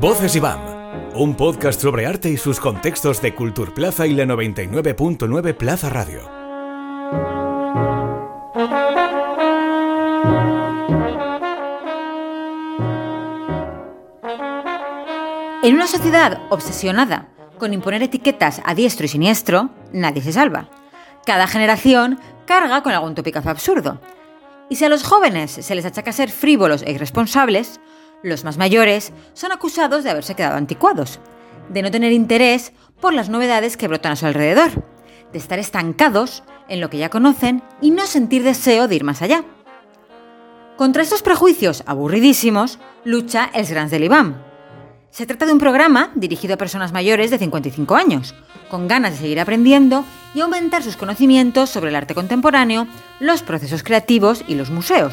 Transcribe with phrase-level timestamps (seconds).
[0.00, 0.60] Voces y BAM,
[1.14, 6.20] un podcast sobre arte y sus contextos de Cultur Plaza y la 99.9 Plaza Radio.
[15.62, 17.28] En una sociedad obsesionada
[17.58, 20.70] con imponer etiquetas a diestro y siniestro, nadie se salva.
[21.26, 24.00] Cada generación carga con algún topicazo absurdo.
[24.70, 27.80] Y si a los jóvenes se les achaca ser frívolos e irresponsables,
[28.22, 31.20] los más mayores son acusados de haberse quedado anticuados,
[31.68, 34.70] de no tener interés por las novedades que brotan a su alrededor,
[35.32, 39.22] de estar estancados en lo que ya conocen y no sentir deseo de ir más
[39.22, 39.44] allá.
[40.76, 44.50] Contra estos prejuicios aburridísimos lucha Els Grans del IBAM,
[45.10, 48.34] se trata de un programa dirigido a personas mayores de 55 años,
[48.70, 52.86] con ganas de seguir aprendiendo y aumentar sus conocimientos sobre el arte contemporáneo,
[53.18, 55.12] los procesos creativos y los museos.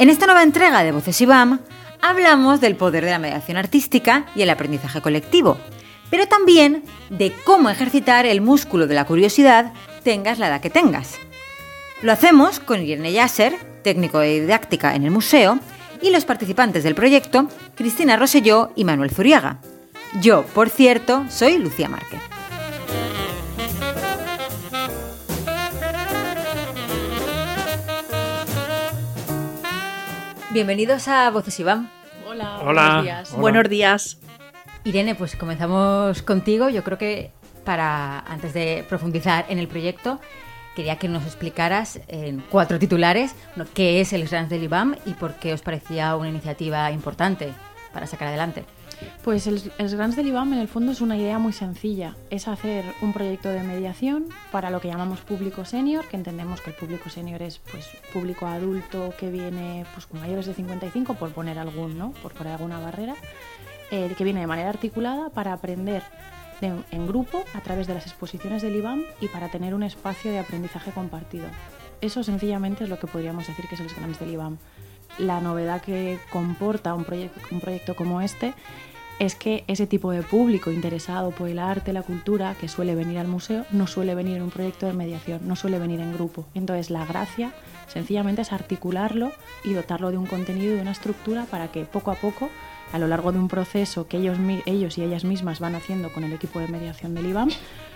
[0.00, 1.60] En esta nueva entrega de Voces IBAM
[2.00, 5.58] hablamos del poder de la mediación artística y el aprendizaje colectivo,
[6.08, 11.18] pero también de cómo ejercitar el músculo de la curiosidad tengas la edad que tengas.
[12.00, 15.58] Lo hacemos con Irene Yasser, técnico de didáctica en el museo,
[16.00, 19.60] y los participantes del proyecto, Cristina Roselló y Manuel Zuriaga.
[20.22, 22.20] Yo, por cierto, soy Lucía Márquez.
[30.50, 31.90] Bienvenidos a Voces Iván.
[32.26, 33.30] Hola, Hola, buenos días.
[33.30, 33.40] hola.
[33.40, 34.18] Buenos días.
[34.84, 36.68] Irene, pues comenzamos contigo.
[36.68, 37.30] Yo creo que
[37.64, 40.20] para, antes de profundizar en el proyecto,
[40.74, 43.34] quería que nos explicaras en cuatro titulares
[43.74, 47.52] qué es el Grans del IBAM y por qué os parecía una iniciativa importante
[47.92, 48.64] para sacar adelante.
[49.24, 52.16] Pues el, el Grans del IBAM en el fondo es una idea muy sencilla.
[52.30, 56.70] Es hacer un proyecto de mediación para lo que llamamos público senior, que entendemos que
[56.70, 61.30] el público senior es pues público adulto que viene pues con mayores de 55, por
[61.32, 62.12] poner algún, ¿no?
[62.22, 63.14] Por poner alguna barrera,
[63.90, 66.02] eh, que viene de manera articulada para aprender
[66.60, 70.30] de- en grupo a través de las exposiciones del IBAM y para tener un espacio
[70.30, 71.46] de aprendizaje compartido.
[72.00, 74.58] Eso sencillamente es lo que podríamos decir que es el Grans del IBAM.
[75.18, 78.54] La novedad que comporta un proyecto como este
[79.20, 83.18] es que ese tipo de público interesado por el arte, la cultura, que suele venir
[83.18, 86.46] al museo, no suele venir en un proyecto de mediación, no suele venir en grupo.
[86.54, 87.52] Entonces la gracia
[87.86, 89.30] sencillamente es articularlo
[89.62, 92.48] y dotarlo de un contenido y de una estructura para que poco a poco,
[92.94, 96.24] a lo largo de un proceso que ellos, ellos y ellas mismas van haciendo con
[96.24, 97.50] el equipo de mediación del IBAM,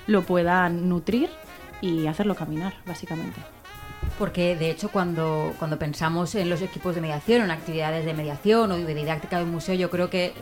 [0.06, 1.30] lo puedan nutrir
[1.80, 3.40] y hacerlo caminar, básicamente.
[4.18, 8.72] Porque de hecho cuando, cuando pensamos en los equipos de mediación, en actividades de mediación
[8.72, 10.34] o de didáctica de un museo, yo creo que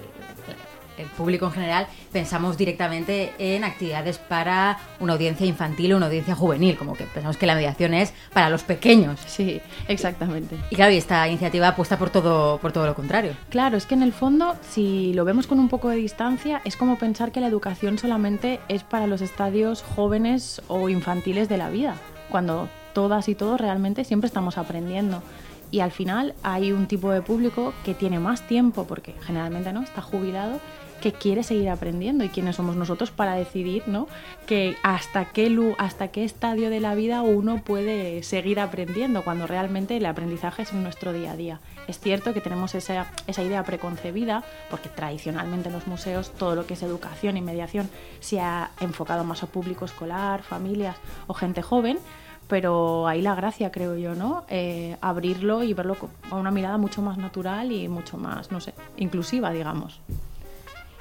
[1.03, 6.35] el público en general pensamos directamente en actividades para una audiencia infantil o una audiencia
[6.35, 9.21] juvenil, como que pensamos que la mediación es para los pequeños.
[9.27, 10.57] Sí, exactamente.
[10.71, 13.35] Y claro, y esta iniciativa apuesta por todo, por todo lo contrario.
[13.51, 16.77] Claro, es que en el fondo, si lo vemos con un poco de distancia, es
[16.77, 21.71] como pensar que la educación solamente es para los estadios jóvenes o infantiles de la
[21.71, 21.97] vida,
[22.31, 25.23] cuando todas y todos realmente siempre estamos aprendiendo.
[25.71, 29.83] Y al final hay un tipo de público que tiene más tiempo, porque generalmente no
[29.83, 30.61] está jubilado,
[31.03, 34.07] que quiere seguir aprendiendo y quiénes somos nosotros para decidir ¿no?
[34.47, 39.97] que hasta qué, hasta qué estadio de la vida uno puede seguir aprendiendo cuando realmente
[39.97, 41.61] el aprendizaje es en nuestro día a día.
[41.89, 46.67] Es cierto que tenemos esa, esa idea preconcebida porque tradicionalmente en los museos todo lo
[46.67, 47.91] que es educación y mediación
[48.21, 50.97] se ha enfocado más a público escolar, familias
[51.27, 51.99] o gente joven,
[52.47, 54.45] pero ahí la gracia, creo yo, ¿no?
[54.49, 58.73] Eh, abrirlo y verlo con una mirada mucho más natural y mucho más, no sé,
[58.97, 60.01] inclusiva, digamos.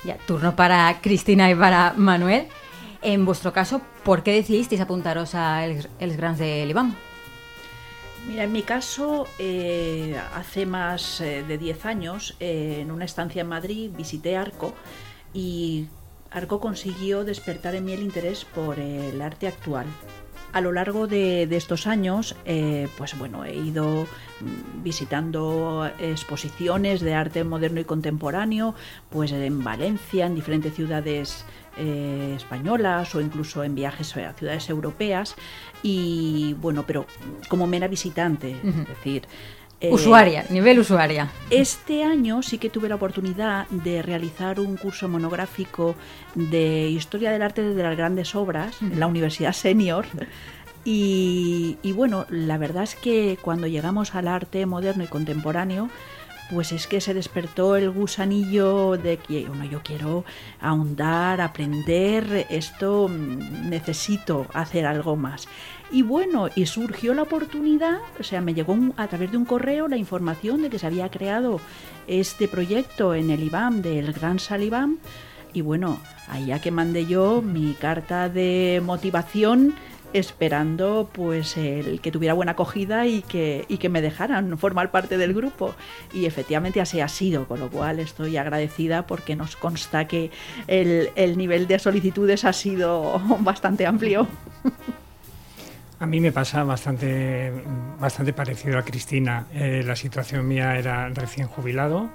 [0.03, 2.47] Ya, turno para Cristina y para Manuel.
[3.01, 6.95] En vuestro caso, ¿por qué decidisteis apuntaros a Els Grans de Libam?
[8.27, 13.41] Mira, en mi caso, eh, hace más eh, de 10 años, eh, en una estancia
[13.41, 14.75] en Madrid, visité Arco
[15.33, 15.87] y
[16.29, 19.87] Arco consiguió despertar en mí el interés por el arte actual.
[20.53, 26.99] A lo largo de, de estos años, eh, pues bueno, he ido mm, visitando exposiciones
[26.99, 28.75] de arte moderno y contemporáneo,
[29.09, 31.45] pues en Valencia, en diferentes ciudades
[31.77, 35.35] eh, españolas o incluso en viajes a ciudades europeas.
[35.83, 37.05] Y bueno, pero
[37.47, 39.23] como mera visitante, es decir.
[39.81, 41.31] Eh, usuaria, nivel usuaria.
[41.49, 45.95] este año sí que tuve la oportunidad de realizar un curso monográfico
[46.35, 50.05] de historia del arte desde las grandes obras en la Universidad Senior.
[50.83, 55.89] Y, y bueno, la verdad es que cuando llegamos al arte moderno y contemporáneo,
[56.51, 60.25] pues es que se despertó el gusanillo de que bueno, yo quiero
[60.59, 65.47] ahondar, aprender, esto mm, necesito hacer algo más.
[65.91, 69.89] Y bueno, y surgió la oportunidad, o sea, me llegó a través de un correo
[69.89, 71.59] la información de que se había creado
[72.07, 74.99] este proyecto en el IBAM del Gran Salibam.
[75.53, 75.99] Y bueno,
[76.29, 79.75] ahí ya que mandé yo mi carta de motivación
[80.13, 85.17] esperando pues el que tuviera buena acogida y que, y que me dejaran formar parte
[85.17, 85.75] del grupo.
[86.13, 90.31] Y efectivamente así ha sido, con lo cual estoy agradecida porque nos consta que
[90.67, 94.25] el, el nivel de solicitudes ha sido bastante amplio.
[96.01, 97.51] A mí me pasa bastante,
[97.99, 99.45] bastante parecido a Cristina.
[99.53, 102.09] Eh, la situación mía era recién jubilado.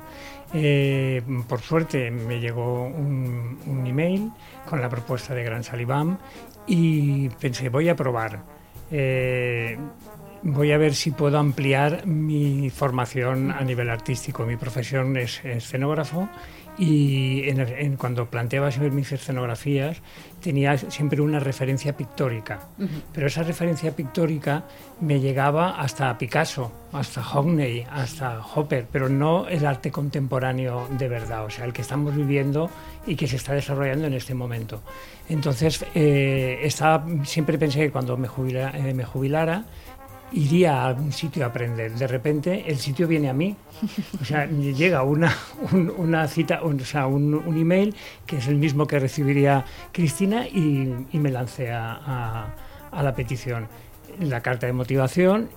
[0.53, 4.33] Eh, por suerte me llegó un, email
[4.69, 6.19] con la propuesta de Gran Salibam
[6.67, 8.41] y pensé, voy a probar.
[8.91, 9.79] Eh,
[10.43, 14.45] voy a ver si puedo ampliar mi formación a nivel artístico.
[14.47, 16.29] Mi profesión es escenógrafo
[16.79, 20.03] y en, cuando planteaba siempre mis escenografías
[20.41, 22.61] tenía siempre una referencia pictórica,
[23.13, 24.65] pero esa referencia pictórica
[25.01, 31.45] me llegaba hasta Picasso, hasta Hockney, hasta Hopper, pero no el arte contemporáneo de verdad,
[31.47, 32.71] o sea, el que estamos viviendo
[33.07, 34.83] y que se está desarrollando en este momento.
[35.29, 39.65] Entonces, eh, estaba, siempre pensé que cuando me, eh, me jubilara,
[40.33, 41.93] iría a algún sitio a aprender.
[41.93, 43.57] De repente el sitio viene a mí.
[44.21, 45.35] O sea, llega una,
[45.97, 47.95] una cita, o sea, un, un, email
[48.27, 52.55] que es el mismo que recibiría Cristina y, y me lancé a, a,
[52.91, 53.69] a, la petición.
[54.21, 55.51] La carta de motivación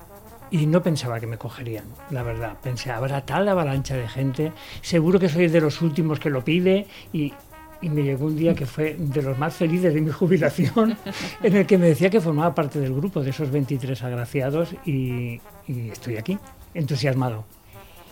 [0.51, 2.57] y no pensaba que me cogerían, la verdad.
[2.61, 4.51] Pensé, habrá tal avalancha de gente,
[4.81, 7.33] seguro que soy de los últimos que lo pide y
[7.81, 10.97] y me llegó un día que fue de los más felices de mi jubilación,
[11.41, 15.39] en el que me decía que formaba parte del grupo de esos 23 agraciados y,
[15.67, 16.37] y estoy aquí,
[16.73, 17.45] entusiasmado.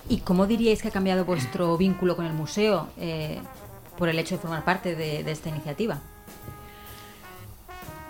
[0.09, 3.39] ¿Y cómo diríais que ha cambiado vuestro vínculo con el museo eh,
[3.97, 6.01] por el hecho de formar parte de, de esta iniciativa?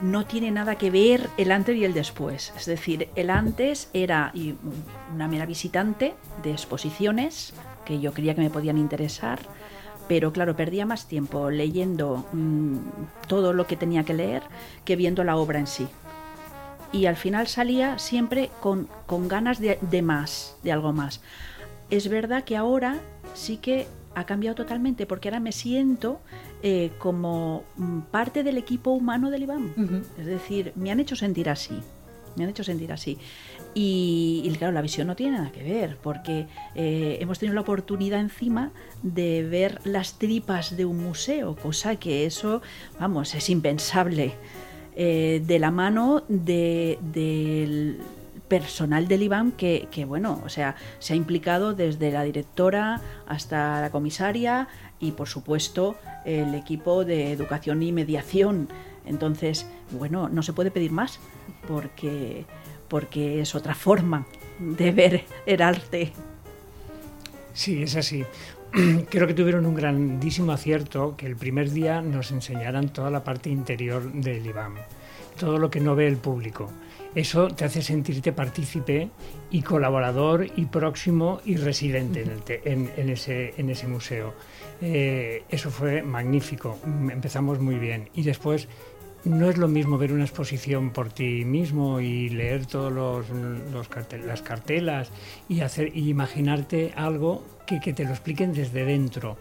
[0.02, 2.54] no tiene nada que ver el antes y el después.
[2.56, 4.32] Es decir, el antes era
[5.14, 6.14] una mera visitante
[6.44, 7.54] de exposiciones
[7.86, 9.40] que yo creía que me podían interesar
[10.08, 12.78] pero claro, perdía más tiempo leyendo mmm,
[13.28, 14.44] todo lo que tenía que leer
[14.86, 15.88] que viendo la obra en sí.
[16.92, 21.22] Y al final salía siempre con, con ganas de, de, más, de algo más.
[21.90, 23.00] Es verdad que ahora
[23.34, 26.22] sí que ha cambiado totalmente, porque ahora me siento
[26.64, 27.64] eh, como
[28.10, 29.74] parte del equipo humano del IBAM.
[29.76, 30.04] Uh -huh.
[30.18, 31.82] Es decir, me han hecho sentir así
[32.38, 33.18] me han hecho sentir así.
[33.74, 38.20] Y, claro, la visión no tiene nada que ver, porque eh, hemos tenido la oportunidad
[38.20, 38.72] encima
[39.04, 42.62] de ver las tripas de un museo, cosa que eso,
[43.00, 44.36] vamos, es impensable.
[45.00, 47.98] Eh, de la mano del de,
[48.48, 53.80] personal del IBAM que, que, bueno, o sea, se ha implicado desde la directora hasta
[53.80, 54.68] la comisaria
[55.00, 58.70] y, por supuesto, el equipo de educación y mediación.
[59.08, 61.20] Entonces, bueno, no se puede pedir más
[61.68, 62.46] porque,
[62.88, 64.26] porque es otra forma
[64.60, 66.12] de ver el arte.
[67.54, 68.24] Sí, es así.
[69.10, 73.50] Creo que tuvieron un grandísimo acierto que el primer día nos enseñaran toda la parte
[73.50, 74.76] interior del IBAM,
[75.40, 76.70] todo lo que no ve el público.
[77.16, 79.10] Eso te hace sentirte partícipe
[79.50, 82.22] y colaborador y próximo y residente
[82.64, 84.36] en, ese, en ese museo.
[84.82, 88.10] Eh, eso fue magnífico, empezamos muy bien.
[88.14, 88.68] Y después
[89.24, 93.26] no es lo mismo ver una exposición por ti mismo y leer todos los,
[94.26, 95.12] las cartelas
[95.50, 99.38] y hacer y imaginarte algo que, que, te lo expliquen desde dentro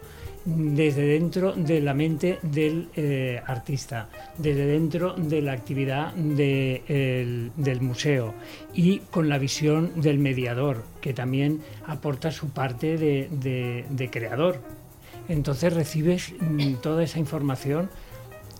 [0.47, 7.51] desde dentro de la mente del eh, artista, desde dentro de la actividad de, el,
[7.57, 8.33] del museo
[8.73, 14.61] y con la visión del mediador, que también aporta su parte de, de, de creador.
[15.27, 17.89] Entonces recibes mm, toda esa información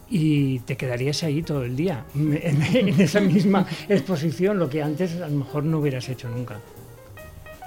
[0.09, 5.15] y te quedarías ahí todo el día, en, en esa misma exposición, lo que antes
[5.21, 6.59] a lo mejor no hubieras hecho nunca.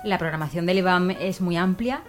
[0.05, 2.03] La programación del IBAM es muy amplia.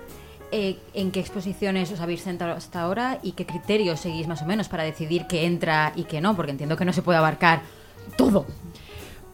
[0.53, 4.45] Eh, ¿En qué exposiciones os habéis centrado hasta ahora y qué criterios seguís más o
[4.45, 6.35] menos para decidir qué entra y qué no?
[6.35, 7.61] Porque entiendo que no se puede abarcar
[8.17, 8.45] todo.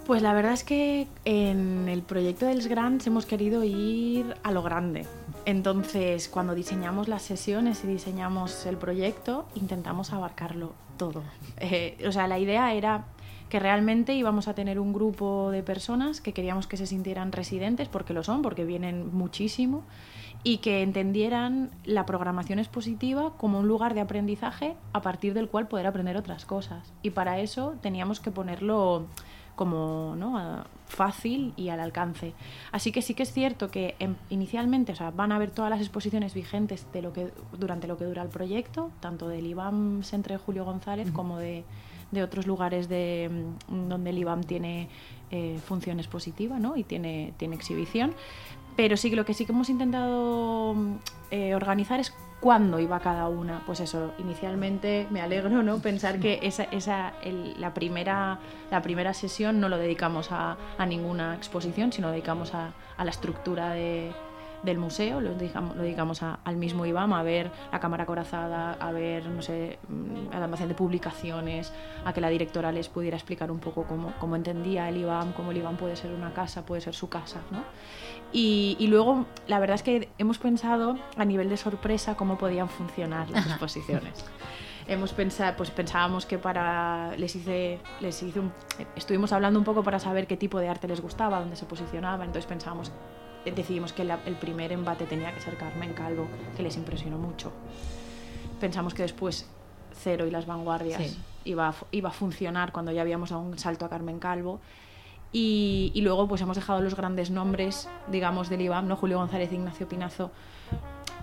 [0.05, 4.63] Pues la verdad es que en el proyecto dels Grans hemos querido ir a lo
[4.63, 5.05] grande.
[5.47, 11.23] Entonces, cuando diseñamos las sesiones y diseñamos el proyecto, intentamos abarcarlo todo.
[11.55, 13.05] Eh, o sea, la idea era
[13.47, 17.87] que realmente íbamos a tener un grupo de personas que queríamos que se sintieran residentes,
[17.87, 19.85] porque lo son, porque vienen muchísimo,
[20.43, 25.69] y que entendieran la programación expositiva como un lugar de aprendizaje a partir del cual
[25.69, 26.91] poder aprender otras cosas.
[27.03, 29.07] Y para eso teníamos que ponerlo
[29.57, 30.63] como ¿no?
[30.85, 32.33] fácil y al alcance.
[32.71, 35.69] Así que sí que es cierto que en, inicialmente o sea, van a ver todas
[35.69, 40.03] las exposiciones vigentes de lo que, durante lo que dura el proyecto, tanto del IBAM
[40.03, 41.15] Centre Julio González uh -huh.
[41.15, 41.65] como de,
[42.11, 44.87] de otros lugares de, mm, donde el IBAM tiene
[45.31, 46.77] eh, función expositiva ¿no?
[46.77, 48.13] y tiene, tiene exhibición.
[48.77, 50.95] Pero sí que lo que sí que hemos intentado mm,
[51.31, 53.62] eh, organizar es cuándo iba cada una.
[53.65, 55.79] Pues eso, inicialmente me alegro, ¿no?
[55.79, 57.13] Pensar que esa, esa
[57.58, 58.39] la, primera,
[58.72, 63.12] la primera sesión no lo dedicamos a, a ninguna exposición, sino dedicamos a, a la
[63.12, 64.12] estructura de,
[64.67, 68.91] del museo, lo dedicamos, lo dedicamos al mismo IBAM, a ver la cámara corazada, a
[68.91, 71.74] ver, no sé, mm, el almacén de publicaciones,
[72.05, 75.51] a que la directora les pudiera explicar un poco cómo, cómo entendía el IBAM, cómo
[75.51, 77.63] el IBAM puede ser una casa, puede ser su casa, ¿no?
[78.31, 82.67] Y, y, luego, la verdad es que hemos pensado a nivel de sorpresa cómo podían
[82.67, 84.25] funcionar las exposiciones.
[84.88, 88.51] hemos pensado, pues pensábamos que para les hice, les hice un,
[88.95, 92.25] estuvimos hablando un poco para saber qué tipo de arte les gustaba, dónde se posicionaba,
[92.25, 92.91] entonces pensábamos
[93.55, 97.51] decidimos que el primer embate tenía que ser Carmen Calvo, que les impresionó mucho.
[98.59, 99.47] Pensamos que después
[99.93, 103.85] Cero y las vanguardias iba, a, iba a funcionar cuando ya habíamos dado un salto
[103.85, 104.59] a Carmen Calvo.
[105.31, 108.95] Y, y, luego pues hemos dejado los grandes nombres, digamos, del IBAM, ¿no?
[108.95, 110.31] Julio González, Ignacio Pinazo,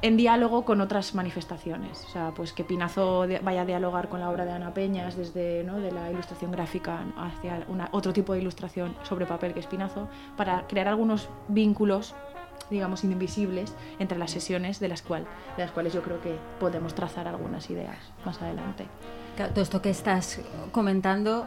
[0.02, 2.04] en diálogo con otras manifestaciones.
[2.04, 5.64] O sea, pues que Pinazo vaya a dialogar con la obra de Ana Peñas desde
[5.64, 10.66] de la ilustración gráfica hacia otro tipo de ilustración sobre papel que es Pinazo, para
[10.66, 12.14] crear algunos vínculos
[12.70, 16.94] digamos invisibles entre las sesiones de las, cual, de las cuales yo creo que podemos
[16.94, 18.86] trazar algunas ideas más adelante.
[19.36, 20.40] todo esto que estás
[20.72, 21.46] comentando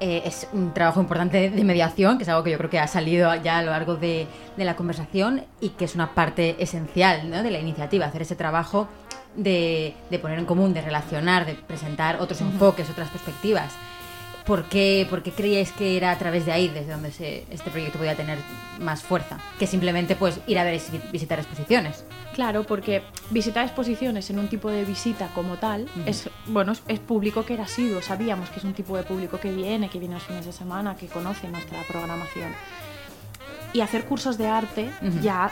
[0.00, 2.88] eh, es un trabajo importante de mediación, que es algo que yo creo que ha
[2.88, 7.30] salido ya a lo largo de, de la conversación y que es una parte esencial
[7.30, 7.42] ¿no?
[7.42, 8.88] de la iniciativa, hacer ese trabajo
[9.36, 13.72] de, de, poner en común, de relacionar, de presentar otros enfoques, otras perspectivas.
[14.46, 17.70] ¿Por qué, ¿Por qué creíais que era a través de ahí desde donde se, este
[17.70, 18.38] proyecto podía tener
[18.78, 19.38] más fuerza?
[19.58, 20.78] Que simplemente pues ir a ver
[21.10, 22.04] visitar exposiciones.
[22.34, 27.46] Claro, porque visitar exposiciones en un tipo de visita como tal es bueno es, público
[27.46, 30.24] que era asiduo, sabíamos que es un tipo de público que viene, que viene los
[30.24, 32.52] fines de semana, que conoce nuestra programación.
[33.74, 34.90] Y hacer cursos de arte,
[35.20, 35.50] ya,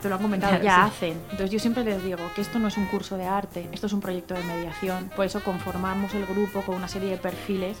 [0.00, 1.20] te lo han comentado, ya hacen.
[1.24, 3.92] Entonces yo siempre les digo que esto no es un curso de arte, esto es
[3.92, 5.10] un proyecto de mediación.
[5.14, 7.76] Por eso conformamos el grupo con una serie de perfiles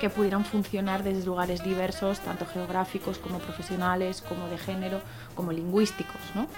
[0.00, 5.00] que pudieran funcionar desde lugares diversos, tanto geográficos como profesionales, como de género,
[5.34, 6.20] como lingüísticos.
[6.34, 6.48] ¿no?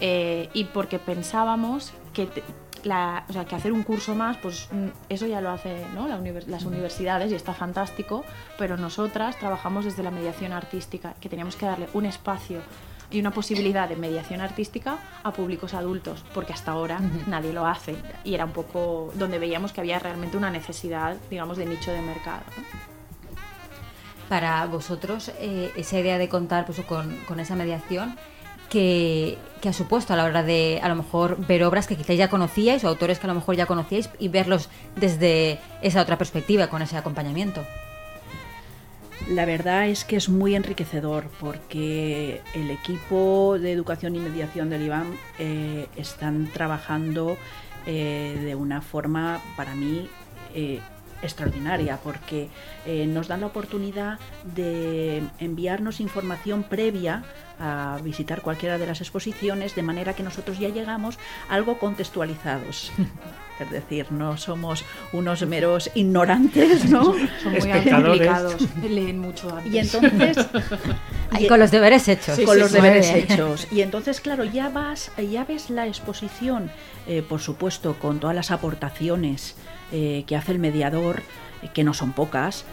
[0.00, 2.28] Eh, y porque pensábamos que,
[2.84, 6.64] la, o sea, que hacer un curso más, pues mm, eso ya lo la las
[6.64, 8.24] universidades y está fantástico,
[8.58, 12.60] pero nosotras trabajamos desde la mediación artística, que teníamos que darle un espacio
[13.10, 17.96] y una posibilidad de mediación artística a públicos adultos, porque hasta ahora nadie lo hace
[18.24, 22.02] y era un poco donde veíamos que había realmente una necesidad, digamos, de nicho de
[22.02, 22.42] mercado.
[24.28, 28.16] Para vosotros, eh, esa idea de contar pues, con, con esa mediación,
[28.70, 32.30] que, ha supuesto a la hora de a lo mejor ver obras que quizás ya
[32.30, 36.68] conocíais o autores que a lo mejor ya conocíais y verlos desde esa otra perspectiva,
[36.68, 37.62] con ese acompañamiento.
[39.28, 44.82] La verdad es que es muy enriquecedor porque el equipo de educación y mediación del
[44.82, 47.36] IBAM eh, están trabajando
[47.86, 50.08] eh, de una forma para mí
[50.54, 50.80] eh,
[51.22, 52.48] extraordinaria porque
[52.86, 54.18] nos dan la oportunidad
[54.54, 57.24] de enviarnos información previa
[57.60, 62.92] a visitar cualquiera de las exposiciones, de manera que nosotros ya llegamos algo contextualizados.
[63.60, 67.12] Es decir, no somos unos meros ignorantes, ¿no?
[67.42, 69.70] Son muy complicados, leen mucho antes.
[69.70, 70.46] Y entonces...
[71.38, 72.36] y, con los deberes hechos.
[72.36, 73.68] Sí, con los deberes hechos.
[73.70, 76.70] Y entonces, claro, ya vas, ya ves la exposición,
[77.06, 79.56] eh, por supuesto, con todas las aportaciones
[79.92, 81.22] eh, que hace el mediador,
[81.62, 82.64] eh, que no son pocas,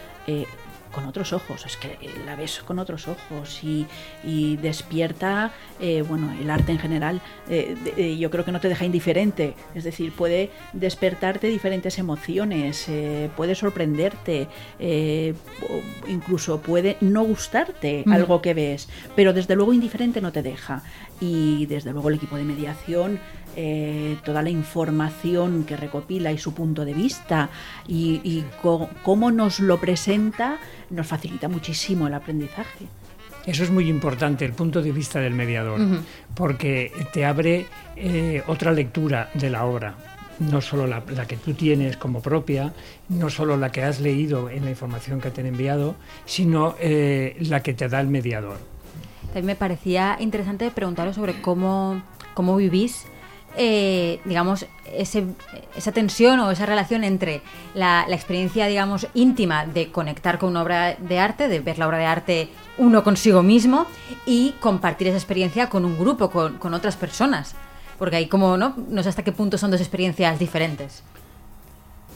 [0.92, 6.50] con otros ojos, es que la ves con otros ojos y, despierta, eh, bueno, el
[6.50, 10.50] arte en general, eh, eh, yo creo que no te deja indiferente, es decir, puede
[10.72, 12.88] despertarte diferentes emociones,
[13.36, 14.48] puede sorprenderte,
[16.08, 18.12] incluso puede no gustarte mm.
[18.12, 20.82] algo que ves, pero desde luego indiferente no te deja.
[21.20, 23.20] Y desde luego el equipo de mediación
[23.60, 27.50] eh, toda la información que recopila y su punto de vista
[27.88, 28.44] y,
[29.02, 30.58] cómo nos lo presenta
[30.90, 32.86] nos facilita muchísimo el aprendizaje.
[33.46, 35.80] Eso es muy importante, el punto de vista del mediador,
[36.36, 39.96] porque te abre eh, otra lectura de la obra.
[40.38, 42.72] No solo la, que tú tienes como propia,
[43.08, 45.96] no solo la que has leído en la información que te han enviado,
[46.26, 48.58] sino eh, la que te da el mediador.
[49.24, 52.00] También me parecía interesante preguntaros sobre cómo,
[52.34, 53.08] cómo vivís
[53.56, 57.42] eh, digamos, esa tensión o esa relación entre
[57.74, 61.98] la, experiencia, digamos, íntima de conectar con una obra de arte, de ver la obra
[61.98, 63.86] de arte uno consigo mismo
[64.26, 67.54] y compartir esa experiencia con un grupo, con, otras personas.
[67.98, 68.74] Porque ahí como, ¿no?
[68.88, 71.02] No sé hasta qué punto son dos experiencias diferentes.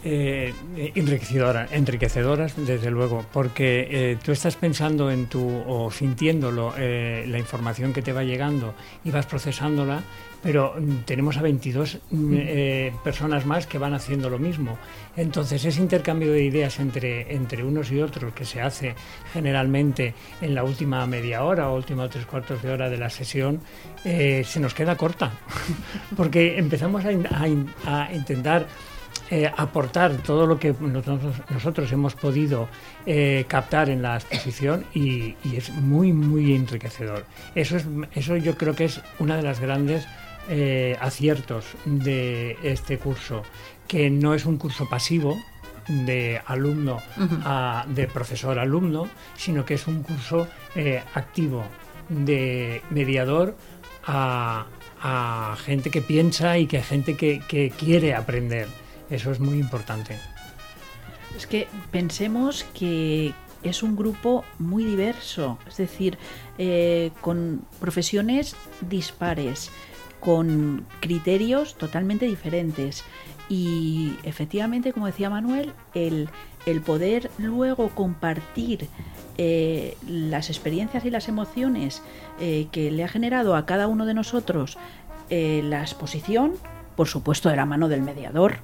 [0.04, 0.52] Eh,
[0.97, 7.38] enriquecedoras, enriquecedoras, desde luego, porque eh, tú estás pensando en tu o sintiéndolo eh, la
[7.38, 10.02] información que te va llegando y vas procesándola,
[10.42, 14.76] pero mm, tenemos a 22 mm, eh, personas más que van haciendo lo mismo.
[15.16, 18.94] Entonces, ese intercambio de ideas entre, entre unos y otros que se hace
[19.32, 23.61] generalmente en la última media hora o última tres cuartos de hora de la sesión,
[24.04, 25.32] eh, se nos queda corta,
[26.16, 27.11] porque empezamos a,
[27.87, 28.66] a, a intentar
[29.31, 32.69] eh, aportar todo lo que nosotros, nosotros hemos podido
[33.07, 37.25] eh, captar en la exposición y, y, es muy, muy enriquecedor.
[37.54, 40.07] Eso, es, eso yo creo que es una de las grandes
[40.49, 43.42] eh, aciertos de este curso,
[43.88, 45.38] que no es un curso pasivo,
[45.88, 47.42] de alumno uh -huh.
[47.45, 51.64] a, de profesor alumno, sino que es un curso eh, activo
[52.09, 53.57] de mediador
[54.07, 54.66] a,
[55.00, 58.69] a, gente que piensa y que gente que, que quiere aprender.
[59.12, 60.19] Eso es muy importante.
[61.37, 66.16] Es que pensemos que es un grupo muy diverso, es decir,
[66.57, 69.71] eh, con profesiones dispares,
[70.19, 73.04] con criterios totalmente diferentes.
[73.50, 76.31] Y efectivamente, como decía Manuel, el,
[76.64, 78.88] el poder luego compartir
[79.37, 82.02] eh, las experiencias y las emociones
[82.40, 84.78] eh, que le ha generado a cada uno de nosotros
[85.31, 86.52] la exposición,
[86.95, 88.59] por supuesto de la mano del mediador,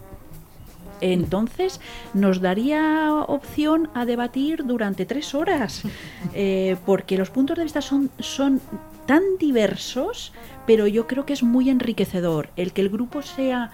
[1.00, 1.80] entonces
[2.14, 5.82] nos daría opción a debatir durante tres horas,
[6.34, 8.60] eh, porque los puntos de vista son, son
[9.06, 10.32] tan diversos,
[10.66, 12.50] pero yo creo que es muy enriquecedor.
[12.56, 13.70] El que el grupo sea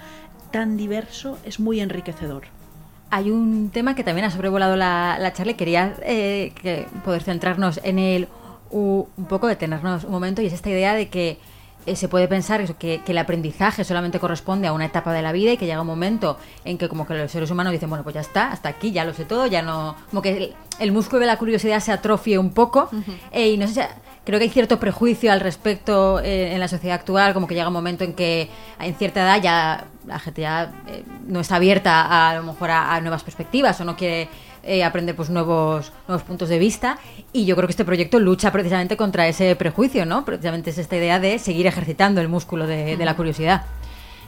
[0.50, 2.44] tan diverso es muy enriquecedor.
[3.10, 7.22] Hay un tema que también ha sobrevolado la, la charla y quería eh, que poder
[7.22, 8.28] centrarnos en él
[8.70, 11.38] un poco, detenernos un momento, y es esta idea de que
[11.86, 15.32] eh, se puede pensar que, que, el aprendizaje solamente corresponde a una etapa de la
[15.32, 18.04] vida y que llega un momento en que como que los seres humanos dicen, bueno,
[18.04, 19.96] pues ya está, hasta aquí, ya lo sé todo, ya no...
[20.10, 23.18] Como que el, el músculo de la curiosidad se atrofie un poco uh -huh.
[23.32, 23.80] eh, y no sé si...
[24.24, 27.68] Creo que hay cierto prejuicio al respecto eh, en la sociedad actual, como que llega
[27.68, 28.48] un momento en que
[28.80, 30.72] en cierta edad ya la gente ya
[31.26, 34.30] no está abierta a, a lo mejor a, a nuevas perspectivas o no quiere
[34.66, 36.98] eh, aprender pues nuevos, nuevos puntos de vista
[37.32, 40.24] y yo creo que este proyecto lucha precisamente contra ese prejuicio, ¿no?
[40.24, 43.64] Precisamente es esta idea de seguir ejercitando el músculo de, de la curiosidad.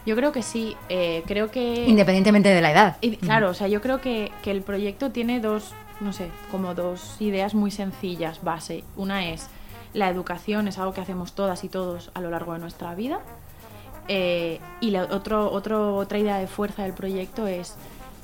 [0.07, 1.85] Yo creo que sí, eh, creo que...
[1.87, 2.97] Independientemente de la edad.
[3.01, 6.75] Y, claro, o sea, yo creo que, que el proyecto tiene dos, no sé, como
[6.75, 8.85] dos ideas muy sencillas, base.
[8.95, 9.49] Una es,
[9.95, 13.19] la educación es algo que hacemos todas y todos a lo largo de nuestra vida.
[14.07, 17.75] Eh, y la otro, otro, otra idea de fuerza del proyecto es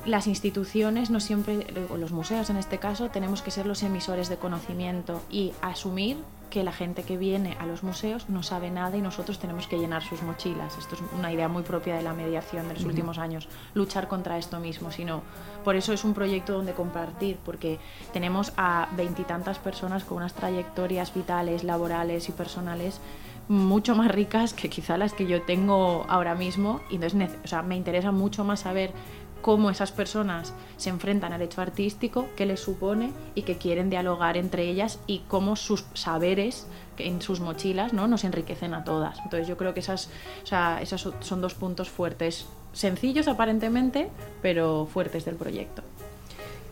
[0.04, 4.36] las instituciones no siempre, los museos en este caso, tenemos que ser los emisores de
[4.36, 6.16] conocimiento y asumir
[6.50, 9.78] que la gente que viene a los museos no sabe nada y nosotros tenemos que
[9.78, 10.76] llenar sus mochilas.
[10.76, 12.90] Esto es una idea muy propia de la mediación de los uh -huh.
[12.90, 15.22] últimos años, luchar contra esto mismo, sino
[15.64, 17.78] por eso es un proyecto donde compartir, porque
[18.12, 23.00] tenemos a veintitantas personas con unas trayectorias vitales, laborales y personales
[23.48, 27.62] mucho más ricas que quizá las que yo tengo ahora mismo y entonces o sea,
[27.62, 28.92] me interesa mucho más saber
[29.42, 34.36] cómo esas personas se enfrentan al hecho artístico, qué les supone y que quieren dialogar
[34.36, 36.66] entre ellas y cómo sus saberes
[36.98, 38.06] en sus mochilas ¿no?
[38.08, 39.18] nos enriquecen a todas.
[39.18, 40.08] Entonces yo creo que esas,
[40.42, 44.08] o sea, esos son dos puntos fuertes, sencillos aparentemente,
[44.40, 45.82] pero fuertes del proyecto.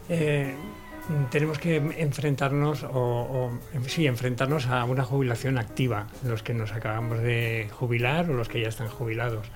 [0.08, 0.54] Eh,
[1.30, 7.20] tenemos que enfrentarnos o, o, sí, enfrentarnos a una jubilación activa, los que nos acabamos
[7.20, 9.46] de jubilar o los que ya están jubilados.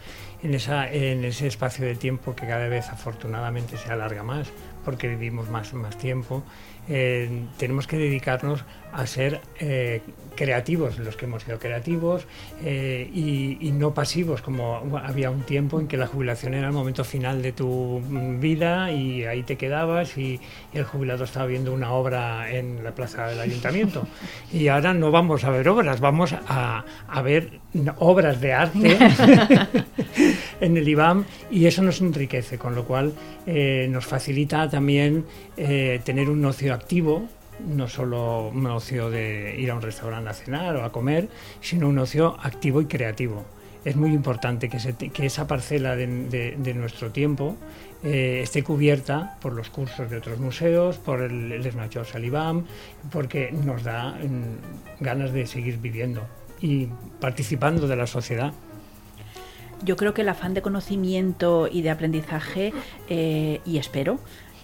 [0.42, 4.52] En, esa, en ese espacio de tiempo que cada vez afortunadamente se alarga más,
[4.84, 6.42] porque vivimos más, más tiempo,
[6.88, 10.02] eh, tenemos que dedicarnos a ser eh,
[10.36, 12.26] creativos, los que hemos sido creativos,
[12.62, 17.02] eh, y, no pasivos, como había un tiempo en que la jubilación era el momento
[17.02, 18.00] final de tu
[18.38, 20.40] vida y ahí te quedabas y,
[20.72, 24.06] y el jubilado estaba viendo una obra en la plaza del ayuntamiento.
[24.52, 27.58] Y ahora no vamos a ver obras, vamos a, a ver
[27.98, 28.98] obras de arte
[30.60, 33.12] en el IBAM y eso nos enriquece, con lo cual
[33.46, 35.24] eh, nos facilita también
[35.56, 37.28] eh, tener un ocio activo,
[37.66, 41.28] no solo un ocio de ir a un restaurante a cenar o a comer,
[41.60, 43.44] sino un ocio activo y creativo.
[43.84, 47.56] Es muy importante que, se, que esa parcela de, de, de nuestro tiempo
[48.04, 52.66] eh, esté cubierta por los cursos de otros museos, por el, el Majors al IBAM,
[53.10, 56.22] porque nos da mm, ganas de seguir viviendo
[56.60, 56.88] y
[57.18, 58.52] participando de la sociedad.
[59.84, 62.72] Yo creo que el afán de conocimiento y de aprendizaje,
[63.08, 64.18] eh, y espero,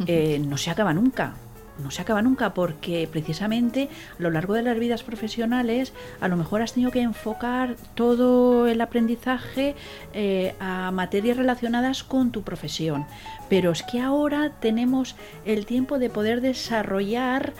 [0.06, 1.35] eh, no se acaba nunca.
[1.83, 6.37] no se acaba nunca porque precisamente a lo largo de las vidas profesionales a lo
[6.37, 9.74] mejor has tenido que enfocar todo el aprendizaje
[10.12, 13.06] eh, a materias relacionadas con tu profesión.
[13.48, 17.54] Pero es que ahora tenemos el tiempo de poder desarrollar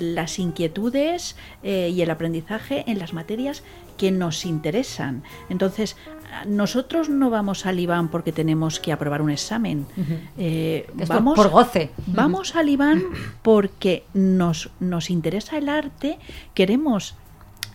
[0.00, 3.62] las inquietudes y el aprendizaje en las materias
[3.98, 5.22] que nos interesan.
[5.50, 5.96] Entonces,
[6.46, 9.86] nosotros no vamos al IBAN porque tenemos que aprobar un examen.
[10.36, 11.90] Eh, vamos, por goce.
[12.06, 13.02] Vamos al IBAN
[13.42, 16.18] porque nos, nos interesa el arte,
[16.54, 17.16] queremos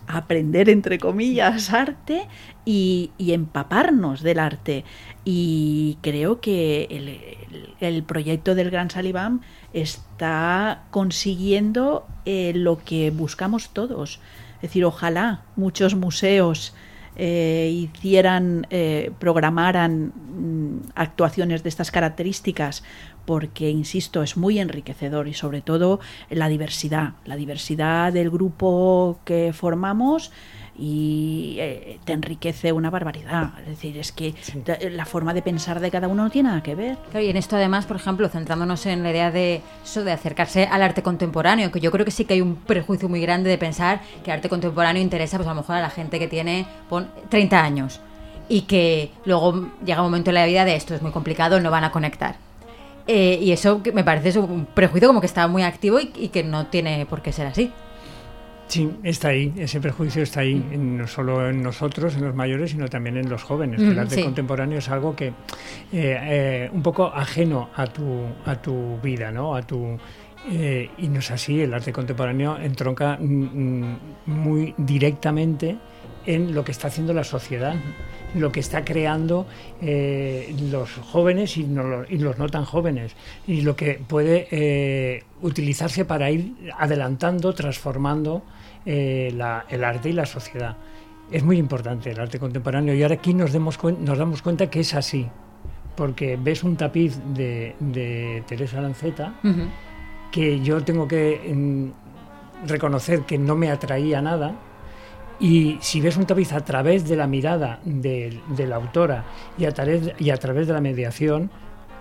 [0.08, 2.28] aprender, entre comillas, arte
[2.66, 4.84] y, empaparnos del arte.
[5.26, 13.70] Y creo que el, el, proyecto del Gran Salibán está consiguiendo eh, lo que buscamos
[13.70, 14.20] todos.
[14.56, 16.74] Es decir, ojalá muchos museos
[17.16, 22.84] eh, hicieran, eh, programaran mm, actuaciones de estas características,
[23.26, 26.00] porque, insisto, es muy enriquecedor y sobre todo
[26.30, 30.32] la diversidad, la diversidad del grupo que formamos
[30.78, 33.52] y eh, te enriquece una barbaridad.
[33.62, 34.34] Es decir, es que
[34.92, 36.98] la forma de pensar de cada uno no tiene nada que ver.
[37.14, 40.82] y en esto además, por ejemplo, centrándonos en la idea de eso, de acercarse al
[40.82, 44.02] arte contemporáneo, que yo creo que sí que hay un prejuicio muy grande de pensar
[44.24, 46.66] que el arte contemporáneo interesa pues a lo mejor a la gente que tiene
[47.30, 48.00] 30 años
[48.50, 51.72] y que luego llega un momento en la vida de esto es muy complicado, no
[51.72, 52.36] van a conectar.
[53.06, 56.68] Eh, y eso me parece un prejuicio como que está muy activo y que no
[56.68, 57.72] tiene por qué ser así.
[58.68, 62.88] Sí, está ahí, ese prejuicio está ahí, no solo en nosotros, en los mayores, sino
[62.88, 63.82] también en los jóvenes.
[63.82, 65.34] el arte contemporáneo es algo que eh,
[65.92, 69.56] eh, un poco ajeno a tu, a tu vida, ¿no?
[69.56, 69.98] A tu,
[70.50, 75.78] eh, y no es así, el arte contemporáneo entronca mm, mm, muy directamente
[76.26, 77.76] en lo que está haciendo la sociedad,
[78.36, 79.46] lo que está creando
[80.72, 83.16] los jóvenes y, y, los no tan jóvenes,
[83.48, 88.44] y lo que puede utilizarse para ir adelantando, transformando
[88.86, 89.34] eh,
[89.70, 90.76] el arte y la sociedad.
[91.32, 94.82] Es muy importante el arte contemporáneo y ahora aquí nos, demos nos damos cuenta que
[94.82, 95.30] es así,
[95.96, 99.36] porque ves un tapiz de, Teresa Lanceta
[100.34, 104.54] que yo tengo que mm, reconocer que no me atraía nada,
[105.44, 109.26] y si ves un tapiz a través de la mirada de, la autora
[109.58, 111.52] y a, través, y a través de la mediación,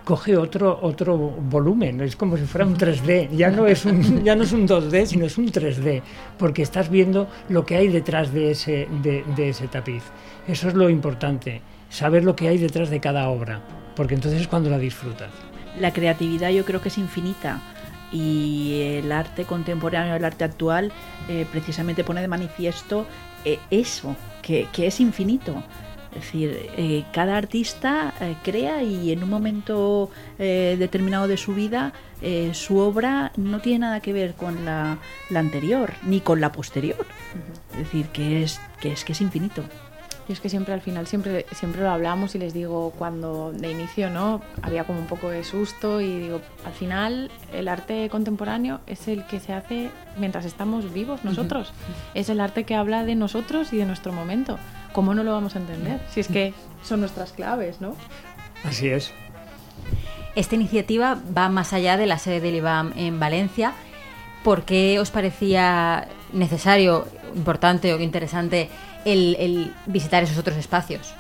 [0.05, 4.37] coge otro, otro volumen, es como si fuera un 3D, ya no, es un, ya
[4.37, 6.03] no es un 2D, sino es un 3D,
[6.39, 10.05] porque estás viendo lo que hay detrás de ese, de, ese tapiz.
[10.47, 13.61] Eso es lo importante, saber lo que hay detrás de cada obra,
[13.97, 15.33] porque entonces es cuando la disfrutas.
[15.81, 17.61] La creatividad yo creo que es infinita
[18.13, 20.93] y el arte contemporáneo, el arte actual,
[21.29, 23.07] eh, precisamente pone de manifiesto
[23.71, 25.63] eso, que, que es infinito.
[26.15, 31.55] Es decir, eh, cada artista eh, crea y en un momento eh, determinado de su
[31.55, 31.93] vida
[32.53, 34.99] su obra no tiene nada que ver con la,
[35.35, 37.05] anterior ni con la posterior.
[37.73, 39.65] Es decir, que es, que es que es infinito.
[40.29, 43.71] Y es que siempre al final, siempre, siempre lo hablamos y les digo, cuando de
[43.71, 48.81] inicio no había como un poco de susto y digo, al final el arte contemporáneo
[48.87, 51.73] es el que se hace mientras estamos vivos nosotros.
[52.15, 54.59] Es el arte que habla de nosotros y de nuestro momento.
[54.93, 56.01] ¿cómo no lo vamos a entender?
[56.11, 57.97] Si es que son nuestras claves, ¿no?
[58.65, 59.13] Así es.
[60.35, 63.73] Esta iniciativa va más allá de la sede del IBAM en Valencia.
[64.45, 68.69] ¿Por qué os parecía necesario, importante o interesante
[69.05, 71.15] el visitar esos otros espacios?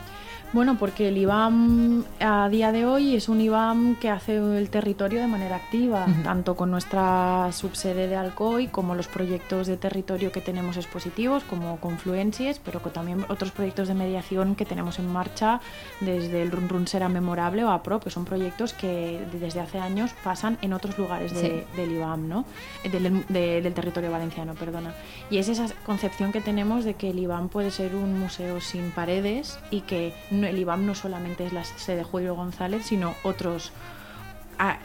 [0.52, 5.18] Bueno, porque el IBAM a día de hoy es un IBAM que hace el territorio
[5.18, 10.42] de manera activa, tanto con nuestra subsede de Alcoy como los proyectos de territorio que
[10.42, 15.62] tenemos expositivos, como Confluencias, pero también otros proyectos de mediación que tenemos en marcha
[16.00, 20.10] desde el Run Run Será Memorable o APRO, que son proyectos que desde hace años
[20.22, 22.44] pasan en otros lugares del IBAM, ¿no?
[22.84, 24.92] Del, del territorio valenciano, perdona.
[25.30, 28.90] Y es esa concepción que tenemos de que el IBAM puede ser un museo sin
[28.90, 30.12] paredes y que
[30.46, 33.72] el IBAM no solamente es la sede de Julio González, sino otros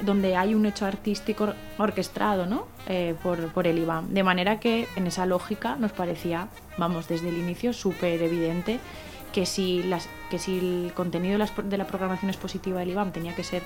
[0.01, 2.67] donde hay un hecho artístico orquestado ¿no?
[2.87, 4.09] Eh, por, el IBAM.
[4.09, 8.79] De manera que en esa lógica nos parecía, vamos, desde el inicio súper evidente
[9.33, 13.43] que si, las, que si el contenido de la programación expositiva del IBAM tenía que
[13.43, 13.61] ser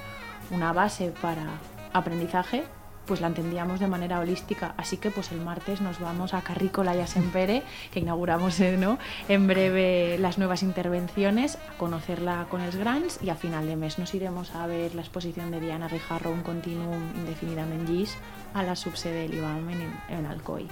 [0.50, 1.46] una base para
[1.94, 2.64] aprendizaje,
[3.06, 4.74] pues la entendíamos de manera holística.
[4.78, 8.78] Así que pues el martes nos vamos a Carrícola y a Sempere, que inauguramos eh,
[8.78, 8.98] ¿no?
[9.28, 14.00] en breve las nuevas intervenciones, a conocerla con los Grants y a final de mes
[14.00, 18.18] nos iremos a ver la exposición de Diana Rijarro, un continuum indefinidamente GIS,
[18.54, 19.70] a la subsede del IBAM
[20.10, 20.68] en, Alcoy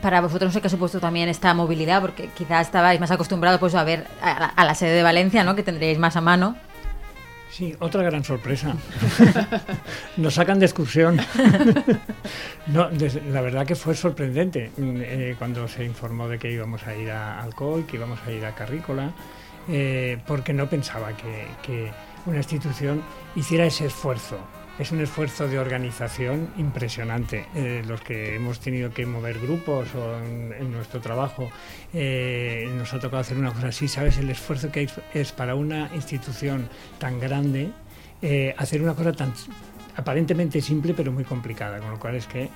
[0.00, 3.60] para vosotros no sé qué ha supuesto también esta movilidad, porque quizás estabais más acostumbrados
[3.60, 5.54] pues, a ver a la, a la, sede de Valencia, ¿no?
[5.54, 6.56] que tendréis más a mano.
[7.50, 8.74] Sí, otra gran sorpresa.
[10.16, 11.18] Nos sacan de excursión.
[12.66, 12.90] no,
[13.30, 17.10] la verdad que fue sorprendente mm, eh, cuando se informó de que íbamos a ir
[17.10, 19.12] a Alcoy, que íbamos a ir a Carrícola,
[19.68, 21.90] eh, porque no pensaba que
[22.26, 23.02] una institución
[23.34, 24.38] hiciera ese esfuerzo
[24.78, 27.46] es un esfuerzo de organización impresionante.
[27.54, 31.50] Eh, los que hemos tenido que mover grupos o en, nuestro trabajo
[31.92, 34.18] eh, nos ha tocado hacer una cosa así, ¿sabes?
[34.18, 37.72] El esfuerzo que es para una institución tan grande
[38.22, 39.32] eh, hacer una cosa tan
[39.96, 42.48] aparentemente simple pero muy complicada, con lo cual es que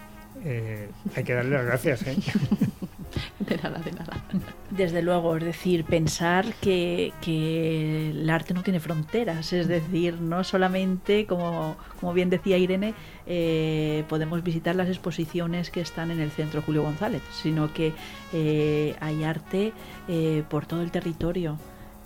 [1.15, 2.05] hay que darle las gracias.
[3.39, 4.25] De nada, de nada.
[4.71, 11.27] Desde luego, es decir, pensar que, el arte no tiene fronteras, es decir, no solamente,
[11.27, 12.95] como, como bien decía Irene,
[13.27, 17.93] eh, podemos visitar las exposiciones que están en el Centro Julio González, sino que
[18.33, 19.73] eh, hay arte
[20.09, 21.59] eh, por todo el territorio.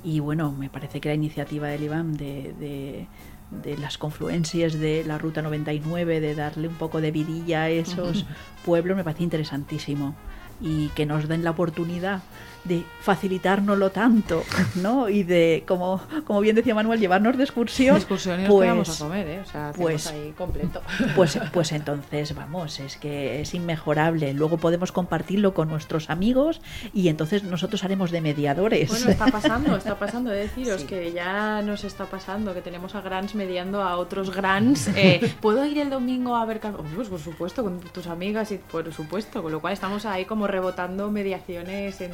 [0.04, 3.06] Y bueno, me parece que la iniciativa del IBAM de,
[3.50, 8.24] de las confluencias de la Ruta 99, de darle un poco de vidilla a esos
[8.64, 10.14] pueblos, me parece interesantísimo
[10.60, 12.22] y que nos den la oportunidad
[12.66, 14.42] de facilitárnoslo tanto,
[14.76, 15.08] ¿no?
[15.08, 17.96] Y de, como, como bien decía Manuel, llevarnos de excursión.
[17.96, 19.40] excursión y pues, vamos a comer, ¿eh?
[19.40, 20.82] O sea, pues, ahí completo.
[21.14, 24.32] Pues, pues entonces, vamos, es que es inmejorable.
[24.34, 26.60] Luego podemos compartirlo con nuestros amigos
[26.92, 28.88] y entonces nosotros haremos de mediadores.
[28.90, 30.30] Bueno, está pasando, está pasando.
[30.30, 34.88] de deciros que ya nos está pasando, que tenemos a Grants mediando a otros Grants.
[34.96, 36.60] Eh, ¿Puedo ir el domingo a ver...
[36.94, 40.46] Pues por supuesto, con tus amigas y por supuesto, con lo cual estamos ahí como
[40.46, 42.12] rebotando mediaciones en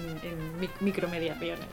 [0.80, 1.66] micromediaciones.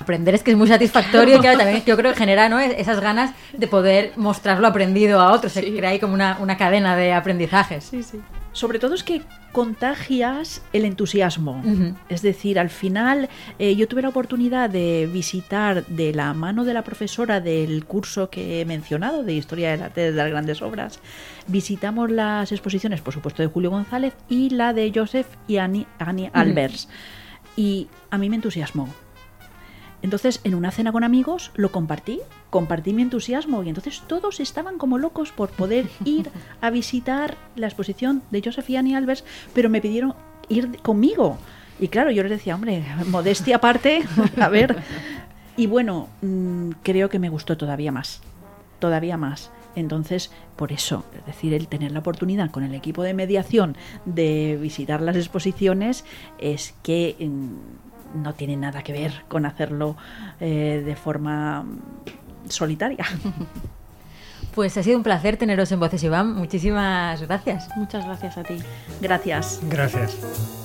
[0.00, 2.58] Aprender es que es muy satisfactorio y claro, también yo creo que genera ¿no?
[2.58, 5.52] esas ganas de poder mostrar lo aprendido a otros.
[5.52, 7.84] Se crea ahí como una, cadena de aprendizajes.
[7.84, 8.20] Sí, sí.
[8.52, 11.62] Sobre todo es que contagias el entusiasmo.
[12.08, 16.74] Es decir, al final eh, yo tuve la oportunidad de visitar de la mano de
[16.74, 21.00] la profesora del curso que he mencionado, de Historia del Arte de las Grandes Obras,
[21.46, 25.86] visitamos las exposiciones, por supuesto, de Julio González y la de Joseph y Annie,
[26.32, 26.88] Albers
[27.56, 28.88] y a mí me entusiasmó.
[30.02, 34.76] Entonces, en una cena con amigos, lo compartí, compartí mi entusiasmo y entonces todos estaban
[34.76, 36.28] como locos por poder ir
[36.60, 40.14] a visitar la exposición de Joseph y Annie Albers, pero me pidieron
[40.48, 41.38] ir conmigo.
[41.78, 44.02] Y claro, yo les decía, hombre, modestia aparte,
[44.40, 44.76] a ver.
[45.56, 48.20] Y bueno, mm, creo que me gustó todavía más,
[48.82, 49.52] todavía más.
[49.76, 54.58] Entonces, por eso, es decir, el tener la oportunidad con el equipo de mediación de
[54.60, 56.04] visitar las exposiciones
[56.38, 59.96] es que mm, no tiene nada que ver con hacerlo
[60.40, 61.78] eh, de forma mm,
[62.48, 63.06] solitaria.
[64.54, 66.34] Pues ha sido un placer teneros en Voces Iván.
[66.34, 67.70] Muchísimas gracias.
[67.74, 68.58] Muchas gracias a ti.
[69.00, 69.60] Gracias.
[69.62, 70.61] Gracias.